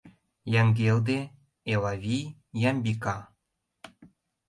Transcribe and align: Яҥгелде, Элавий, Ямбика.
Яҥгелде, 0.59 1.19
Элавий, 1.71 2.23
Ямбика. 2.69 3.17